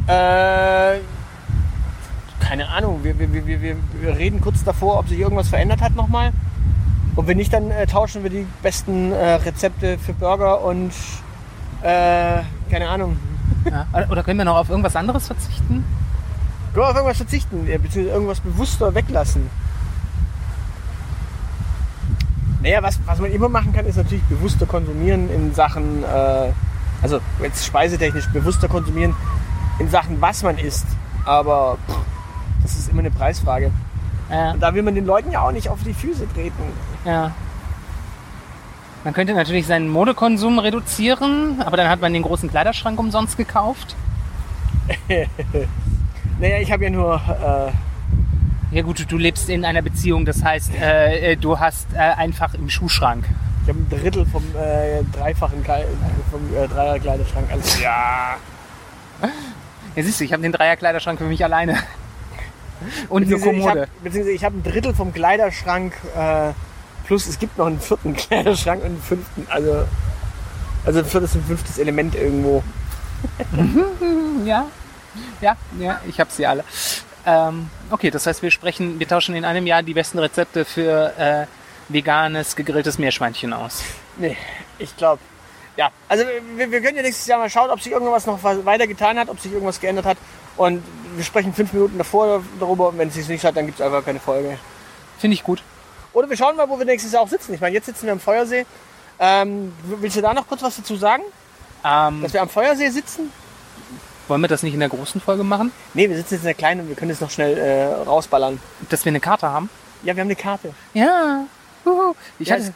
[0.07, 0.99] Äh,
[2.41, 5.95] keine Ahnung, wir, wir, wir, wir, wir reden kurz davor, ob sich irgendwas verändert hat
[5.95, 6.33] nochmal.
[7.15, 10.93] Und wenn nicht, dann äh, tauschen wir die besten äh, Rezepte für Burger und
[11.83, 12.41] äh,
[12.71, 13.17] keine Ahnung.
[13.65, 13.87] Ja.
[14.11, 15.85] Oder können wir noch auf irgendwas anderes verzichten?
[16.73, 19.51] Können wir auf irgendwas verzichten, beziehungsweise irgendwas bewusster weglassen.
[22.63, 26.53] Naja, was, was man immer machen kann, ist natürlich bewusster konsumieren in Sachen, äh,
[27.03, 29.15] also jetzt speisetechnisch bewusster konsumieren
[29.79, 30.87] in Sachen, was man isst.
[31.25, 31.97] Aber pff,
[32.63, 33.73] das ist immer eine Preisfrage.
[34.31, 34.53] Ja.
[34.53, 36.63] Und da will man den Leuten ja auch nicht auf die Füße treten.
[37.05, 37.33] ja.
[39.05, 43.97] Man könnte natürlich seinen Modekonsum reduzieren, aber dann hat man den großen Kleiderschrank umsonst gekauft.
[46.41, 50.73] Naja, ich habe ja nur, äh, Ja gut, du lebst in einer Beziehung, das heißt,
[50.75, 53.25] äh, äh, du hast äh, einfach im Schuhschrank.
[53.63, 55.87] ich habe ein Drittel vom äh, dreifachen Kle
[56.33, 57.47] vom äh, Dreierkleiderschrank.
[57.53, 58.37] Also ja,
[59.95, 61.75] Ja, siehst du, ich habe den Dreierkleiderschrank für mich alleine.
[63.09, 63.81] Und eine Beziehungsweise ich Kommode.
[63.83, 65.93] hab- Beziehungsweise ich habe ein Drittel vom Kleiderschrank
[67.05, 69.47] plus es gibt noch einen vierten Kleiderschrank und einen fünften.
[69.49, 69.85] Also,
[70.85, 72.63] also ein viertes und fünftes Element irgendwo.
[74.45, 74.67] Ja,
[75.41, 76.65] ja, ja, ich habe sie alle.
[77.25, 81.17] Ähm, okay, das heißt, wir sprechen, wir tauschen in einem Jahr die besten Rezepte für
[81.17, 81.47] äh,
[81.89, 83.85] veganes, gegrilltes Meerschweinchen aus.
[84.17, 84.37] Nee,
[84.79, 85.21] ich glaube.
[85.77, 86.25] Ja, also
[86.57, 89.29] wir, wir können ja nächstes Jahr mal schauen, ob sich irgendwas noch weiter getan hat,
[89.29, 90.19] ob sich irgendwas geändert hat.
[90.57, 90.83] Und
[91.15, 92.89] wir sprechen fünf Minuten davor darüber.
[92.89, 94.59] Und wenn es sich nicht hat, dann gibt es einfach keine Folge.
[95.19, 95.63] Finde ich gut.
[96.13, 97.55] Oder wir schauen mal, wo wir nächstes Jahr auch sitzen.
[97.55, 98.67] Ich meine, jetzt sitzen wir am Feuersee.
[99.19, 101.23] Ähm, willst du da noch kurz was dazu sagen?
[101.85, 103.33] Ähm, Dass wir am Feuersee sitzen?
[104.29, 105.73] wollen wir das nicht in der großen Folge machen?
[105.95, 108.61] Nee, wir sitzen jetzt in der kleinen und wir können es noch schnell äh, rausballern.
[108.89, 109.69] Dass wir eine Karte haben?
[110.05, 110.73] Ja, wir haben eine Karte.
[110.95, 111.45] Ja.
[111.85, 112.15] Huhu.
[112.39, 112.73] Ich Ja, hatte, das-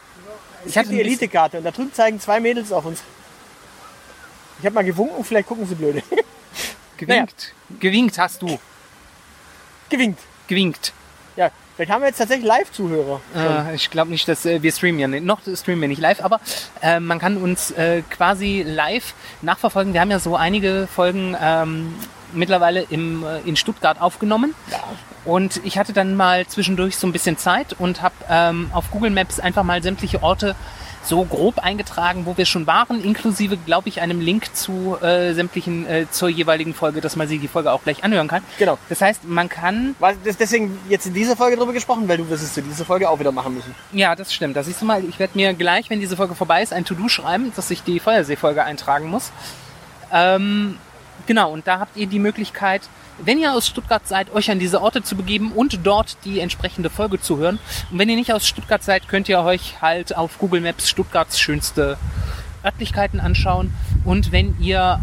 [0.66, 3.00] ich hatte habe die Elite-Karte und da drüben zeigen zwei Mädels auf uns.
[4.58, 6.02] Ich habe mal gewunken, vielleicht gucken sie blöde.
[6.96, 7.54] gewinkt.
[7.80, 8.58] Gewinkt hast du.
[9.88, 10.20] Gewinkt.
[10.48, 10.92] Gewinkt.
[11.76, 13.20] Ja, vielleicht haben wir jetzt tatsächlich Live-Zuhörer.
[13.34, 15.24] Äh, ich glaube nicht, dass äh, wir streamen ja nicht.
[15.24, 16.40] Noch streamen wir nicht live, aber
[16.80, 19.92] äh, man kann uns äh, quasi live nachverfolgen.
[19.92, 21.94] Wir haben ja so einige Folgen ähm,
[22.32, 24.54] mittlerweile im, äh, in Stuttgart aufgenommen.
[25.24, 29.10] Und ich hatte dann mal zwischendurch so ein bisschen Zeit und habe ähm, auf Google
[29.10, 30.54] Maps einfach mal sämtliche Orte
[31.06, 35.86] so grob eingetragen, wo wir schon waren, inklusive, glaube ich, einem Link zu äh, sämtlichen
[35.86, 38.42] äh, zur jeweiligen Folge, dass man sich die Folge auch gleich anhören kann.
[38.58, 38.78] Genau.
[38.88, 42.28] Das heißt, man kann Was, das, deswegen jetzt in dieser Folge drüber gesprochen, weil du
[42.28, 43.74] wirst es zu dieser Folge auch wieder machen müssen.
[43.92, 44.56] Ja, das stimmt.
[44.56, 47.08] Das siehst du mal, ich werde mir gleich, wenn diese Folge vorbei ist, ein To-Do
[47.08, 49.32] schreiben, dass ich die Feuersee-Folge eintragen muss.
[50.12, 50.78] Ähm,
[51.26, 52.82] genau, und da habt ihr die Möglichkeit,
[53.18, 56.90] wenn ihr aus Stuttgart seid, euch an diese Orte zu begeben und dort die entsprechende
[56.90, 57.58] Folge zu hören.
[57.90, 61.40] Und wenn ihr nicht aus Stuttgart seid, könnt ihr euch halt auf Google Maps Stuttgarts
[61.40, 61.96] schönste
[62.64, 63.72] Örtlichkeiten anschauen.
[64.04, 65.00] Und wenn ihr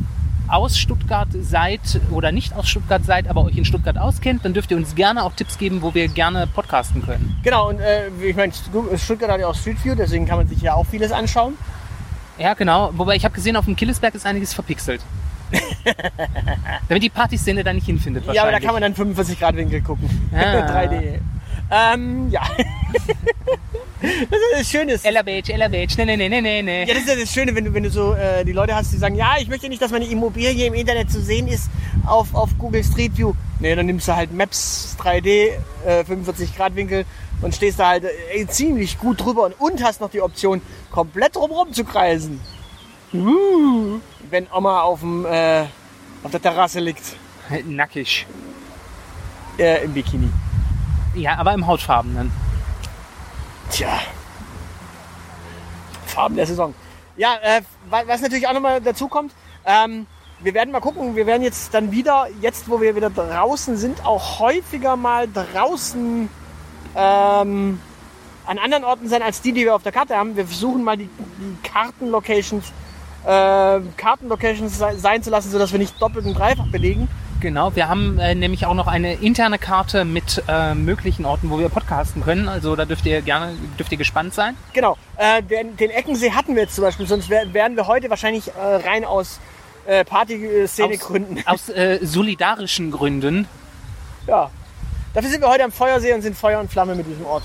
[0.47, 1.79] aus Stuttgart seid
[2.12, 5.23] oder nicht aus Stuttgart seid, aber euch in Stuttgart auskennt, dann dürft ihr uns gerne
[5.23, 7.36] auch Tipps geben, wo wir gerne podcasten können.
[7.43, 8.51] Genau, und äh, ich meine,
[8.97, 11.57] Stuttgart hat ja auch Street View, deswegen kann man sich ja auch vieles anschauen.
[12.38, 12.91] Ja, genau.
[12.93, 15.01] Wobei ich habe gesehen, auf dem Killesberg ist einiges verpixelt.
[16.87, 18.25] Damit die Partyszene da nicht hinfindet.
[18.31, 20.09] Ja, aber da kann man dann 45 Grad Winkel gucken.
[20.33, 20.37] Ah.
[20.83, 21.19] 3D.
[21.71, 22.41] Ähm, ja.
[24.03, 24.99] Das ist das Schöne.
[25.01, 26.79] Ella Beach, Ella Beach, ne, ne, ne, ne, ne, ne.
[26.85, 28.91] Ja, das ist ja das Schöne, wenn du, wenn du so äh, die Leute hast,
[28.91, 31.69] die sagen, ja, ich möchte nicht, dass meine Immobilie im Internet zu sehen ist
[32.05, 33.33] auf, auf Google Street View.
[33.59, 35.51] Nee, dann nimmst du halt Maps 3D,
[35.85, 37.05] äh, 45 Grad Winkel
[37.41, 40.61] und stehst da halt äh, ziemlich gut drüber und, und hast noch die Option,
[40.91, 42.41] komplett drumherum zu kreisen.
[43.13, 43.99] Uh,
[44.30, 45.65] wenn Oma auf, dem, äh,
[46.23, 47.15] auf der Terrasse liegt,
[47.65, 48.26] Nackig.
[49.60, 50.30] äh, im Bikini.
[51.13, 52.32] Ja, aber im Hautfarbenen.
[53.69, 53.99] Tja.
[56.08, 56.73] Farben der Saison.
[57.15, 59.32] Ja, äh, wa- was natürlich auch nochmal dazu kommt,
[59.65, 60.08] ähm,
[60.39, 64.06] wir werden mal gucken, wir werden jetzt dann wieder, jetzt wo wir wieder draußen sind,
[64.06, 66.28] auch häufiger mal draußen
[66.95, 67.80] ähm,
[68.45, 70.36] an anderen Orten sein als die, die wir auf der Karte haben.
[70.36, 72.65] Wir versuchen mal die, die Kartenlocations
[73.25, 77.07] äh, Kartenlocations se- sein zu lassen, sodass wir nicht doppelt und dreifach belegen.
[77.39, 81.59] Genau, wir haben äh, nämlich auch noch eine interne Karte mit äh, möglichen Orten, wo
[81.59, 82.47] wir podcasten können.
[82.47, 84.55] Also da dürft ihr gerne, dürft ihr gespannt sein.
[84.71, 88.09] Genau, äh, den, den Eckensee hatten wir jetzt zum Beispiel, sonst wär, wären wir heute
[88.09, 89.41] wahrscheinlich äh, rein aus
[89.86, 91.43] äh, Party-Szene-Gründen.
[91.45, 93.45] Aus äh, solidarischen Gründen.
[94.25, 94.49] Ja.
[95.13, 97.43] Dafür sind wir heute am Feuersee und sind Feuer und Flamme mit diesem Ort.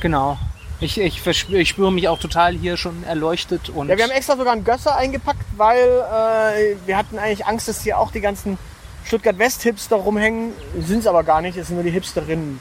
[0.00, 0.36] Genau.
[0.82, 4.36] Ich, ich, ich spüre mich auch total hier schon erleuchtet und Ja, wir haben extra
[4.36, 8.58] sogar einen Gösser eingepackt, weil äh, wir hatten eigentlich Angst, dass hier auch die ganzen
[9.04, 10.52] Stuttgart-West-Hipster rumhängen.
[10.80, 12.60] Sind es aber gar nicht, es sind nur die Hipsterinnen.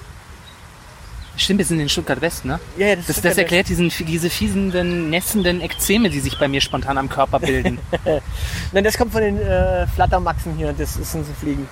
[1.38, 2.60] stimmt, wir sind in Stuttgart West, ne?
[2.77, 6.47] Ja, ja, Das, ist das Stuttgart erklärt diesen, diese fiesenden, nässenden Ekzeme, die sich bei
[6.47, 7.79] mir spontan am Körper bilden.
[8.71, 11.67] Nein, das kommt von den äh, Flattermaxen hier, das ist ein Fliegen.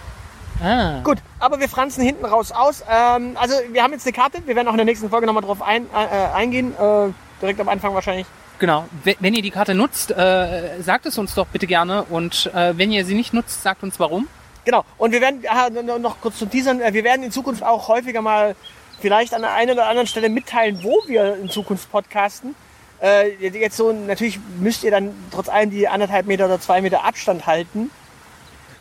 [0.64, 1.00] Ah.
[1.04, 2.84] Gut, aber wir franzen hinten raus aus.
[2.90, 5.44] Ähm, also wir haben jetzt eine Karte, wir werden auch in der nächsten Folge nochmal
[5.44, 6.74] drauf ein, äh, eingehen.
[6.76, 7.10] Äh,
[7.42, 8.28] direkt am Anfang wahrscheinlich.
[8.60, 8.86] Genau.
[9.04, 12.04] Wenn ihr die Karte nutzt, äh, sagt es uns doch bitte gerne.
[12.04, 14.28] Und äh, wenn ihr sie nicht nutzt, sagt uns warum.
[14.66, 14.84] Genau.
[14.98, 17.88] Und wir werden, aha, no- noch kurz zum Teasern, äh, wir werden in Zukunft auch
[17.88, 18.56] häufiger mal
[19.00, 22.54] vielleicht an der einen oder anderen Stelle mitteilen, wo wir in Zukunft podcasten.
[23.02, 27.06] Äh, jetzt so, natürlich müsst ihr dann trotz allem die anderthalb Meter oder zwei Meter
[27.06, 27.90] Abstand halten.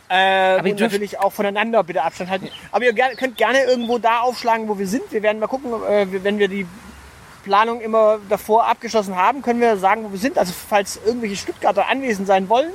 [0.09, 2.49] Äh, ihr und natürlich auch voneinander bitte Abstand halten.
[2.71, 5.03] Aber ihr könnt gerne irgendwo da aufschlagen, wo wir sind.
[5.11, 6.65] Wir werden mal gucken, äh, wenn wir die
[7.43, 10.37] Planung immer davor abgeschlossen haben, können wir sagen, wo wir sind.
[10.37, 12.71] Also falls irgendwelche Stuttgarter anwesend sein wollen,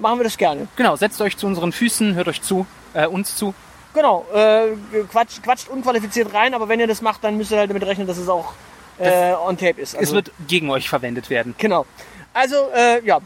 [0.00, 0.68] machen wir das gerne.
[0.76, 3.52] Genau, setzt euch zu unseren Füßen, hört euch zu, äh, uns zu.
[3.92, 4.68] Genau, äh,
[5.10, 8.06] quatscht, quatscht unqualifiziert rein, aber wenn ihr das macht, dann müsst ihr halt damit rechnen,
[8.06, 8.52] dass es auch
[8.98, 9.94] äh, on tape ist.
[9.94, 11.54] es Also, wird gegen euch verwendet werden.
[11.58, 11.86] genau.
[12.34, 13.18] Also, äh, ja.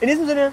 [0.00, 0.52] In diesem Sinne,